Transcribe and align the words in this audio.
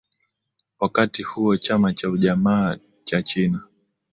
Wakati 0.79 1.23
huo 1.23 1.57
Chama 1.57 1.93
cha 1.93 2.09
ujamaa 2.09 2.77
cha 3.05 3.23
China 3.23 3.63